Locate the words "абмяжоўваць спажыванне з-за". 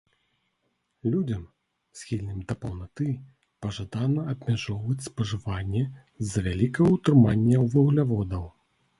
4.33-6.39